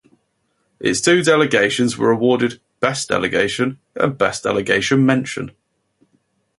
[0.79, 5.51] Its two delegations were awarded "Best delegation" and "Best delegation mention".